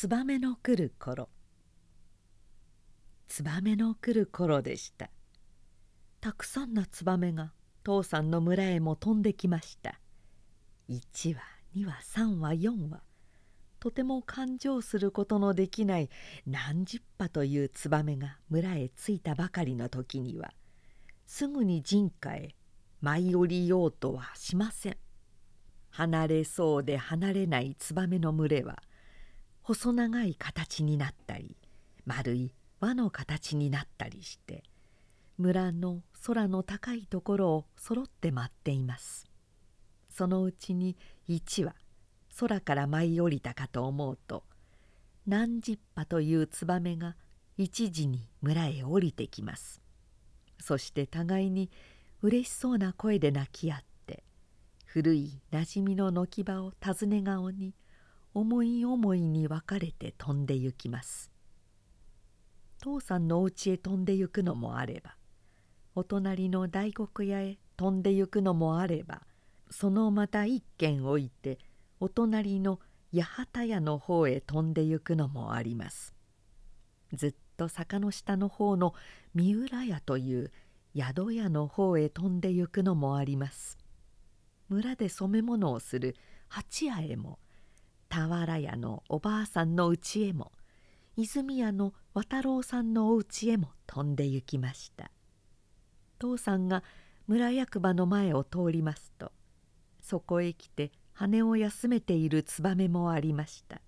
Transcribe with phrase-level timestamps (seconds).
[0.00, 1.28] ツバメの来る頃。
[3.26, 5.10] ツバメの来る頃でした。
[6.20, 9.98] たくさんのツバメが父さんの村へも飛んできました。
[10.88, 11.40] 1羽
[11.74, 13.00] 2羽3羽4羽。
[13.80, 16.10] とても感情することのできない
[16.46, 20.54] 何十羽というツバメが村へ着いたばかりの時には
[21.26, 22.54] すぐに人家へ
[23.00, 24.96] 舞い降りようとはしません。
[25.90, 28.80] 離れそうで離れないツバメの群れは
[29.68, 31.54] 細長い形になったり
[32.06, 34.62] 丸い輪の形になったりして
[35.36, 39.28] 村の空の高いところをそろって舞っています。
[40.08, 40.96] そのうちに
[41.28, 41.74] 1羽
[42.40, 44.42] 空から舞い降りたかと思うと
[45.26, 47.14] 何十羽というツバメが
[47.58, 49.82] 一時に村へ降りてきます。
[50.58, 51.70] そして互いに
[52.22, 54.24] うれしそうな声で泣き合って
[54.86, 57.74] 古いなじみの軒場を尋ね顔に
[58.38, 61.30] 思い思いに分かれて飛んで行きます
[62.80, 65.16] 父さんのお家へ飛んで行くのもあれば
[65.94, 69.22] お隣の大黒屋へ飛んで行くのもあれば
[69.70, 71.58] そのまた一軒置いて
[72.00, 72.78] お隣の
[73.12, 76.14] 八幡屋の方へ飛んで行くのもあります。
[77.12, 78.94] ずっと坂の下の方の
[79.34, 80.52] 三浦屋という
[80.96, 83.78] 宿屋の方へ飛んで行くのもあります。
[84.68, 86.14] 村で染め物をする
[86.48, 87.38] 八屋へも
[88.08, 90.52] 俵屋のおばあさんの家へも
[91.16, 95.10] 泉屋の渡郎さんのお家へも飛んで行きました。
[96.18, 96.82] 父さんが
[97.26, 99.32] 村役場の前を通りますと
[100.00, 103.80] そこへ来て羽を休めているツバメもありました。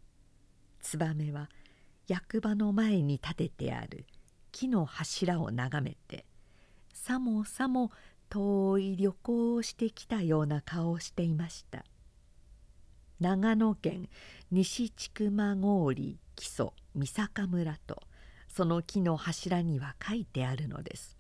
[0.81, 1.49] ツバメは
[2.09, 4.07] 役場の前に立ててある
[4.53, 6.27] 木の柱を眺めて
[6.93, 7.93] さもさも
[8.29, 11.85] 遠い旅行をしてきたような顔をしていました。
[13.21, 14.09] 長野県
[14.51, 18.03] 西千曲郡木曽三坂村と
[18.49, 21.19] その木の柱には書いてあるのです。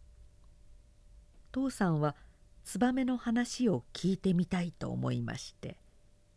[1.52, 2.16] 父さんは
[2.64, 5.76] ツバメの話を聞いてみたいと思いまして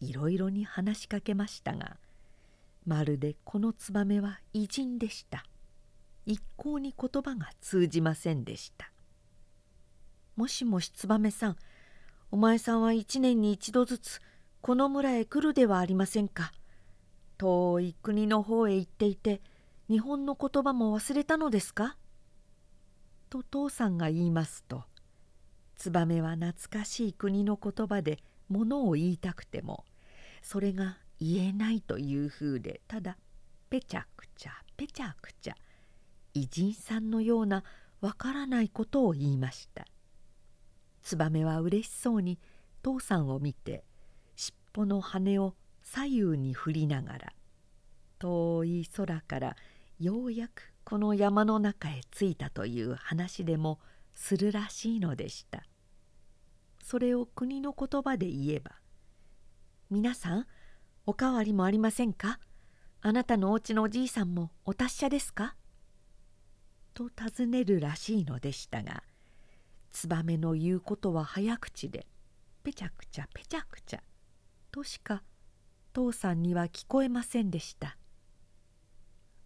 [0.01, 1.97] いろいろに話しかけましたが
[2.85, 5.45] まるでこのツバメは偉人でした。
[6.25, 8.91] 一向に言葉が通じませんでした。
[10.35, 11.57] もしもしツバメさん
[12.31, 14.19] お前さんは一年に一度ずつ
[14.63, 16.53] この村へ来るではありませんか
[17.37, 19.41] 遠い国の方へ行っていて
[19.89, 21.97] 日本の言葉も忘れたのですか?」
[23.29, 24.85] と父さんが言いますと
[25.75, 29.83] ツバメは懐かしい国の言葉でものを言いたくても
[30.41, 33.17] それが言えないというふうでただ
[33.69, 35.57] ぺちゃくちゃぺちゃくちゃ
[36.33, 37.65] 偉人さんのような
[37.99, 39.85] わからないことを言いました
[41.01, 42.39] ツバメはうれしそうに
[42.81, 43.83] 父さんを見て
[44.75, 47.33] 尻尾の羽を左右に振りながら
[48.17, 49.55] 遠い空から
[49.99, 53.79] ようやくこの山の中へ着いたという話でも
[54.13, 55.63] するらしいのでした
[56.83, 58.71] それを国の言葉で言えば
[59.91, 60.47] 「皆さん
[61.05, 62.39] おかわりもありませんか？
[63.01, 65.55] あなたのお家のおじいさんもお達者ですか?」
[66.95, 69.03] と尋ねるらしいのでしたが
[69.91, 72.07] ツバメの言うことは早口で
[72.63, 74.03] ぺちゃくちゃぺちゃくちゃ
[74.83, 75.23] としか
[75.93, 77.97] 父さんには聞こえませんでした。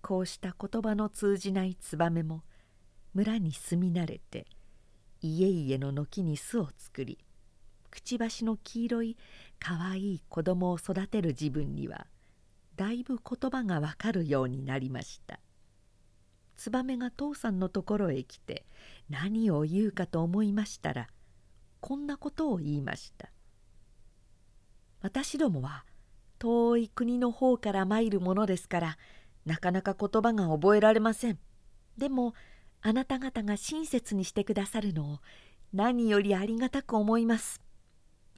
[0.01, 2.43] こうした言葉の通じないツバメも
[3.13, 4.47] 村に住み慣れて
[5.21, 7.19] 家々の軒に巣を作り
[7.91, 9.17] くちばしの黄色い
[9.59, 12.07] かわいい子供を育てる自分には
[12.75, 15.39] だいぶ言葉がわかるようになりました。
[16.55, 18.65] ツバメが父さんのところへ来て
[19.09, 21.07] 何を言うかと思いましたら
[21.79, 23.29] こんなことを言いました
[25.07, 25.85] 「私どもは
[26.37, 28.97] 遠い国の方から参るものですから
[29.45, 31.39] なかなか言葉が覚えられません。
[31.97, 32.33] でも
[32.81, 35.19] あなた方が親切にしてくださるのを
[35.71, 37.61] 何よりありがたく思います。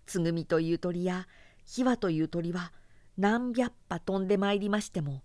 [0.05, 1.27] つぐみという鳥や
[1.65, 2.71] ひわという鳥は
[3.17, 5.23] 何百羽飛んでまいりましても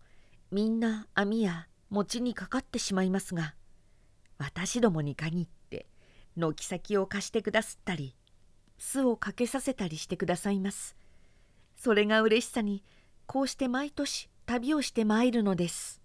[0.50, 3.54] みんな網や餅にかかってしまいますが
[4.38, 5.86] 私どもに限って
[6.36, 8.16] 軒先を貸してくだすったり
[8.78, 10.96] 巣をかけさせたりしてくださいます。
[11.76, 12.82] それが嬉しさに
[13.26, 16.03] こうして毎年旅をしてまいるのです。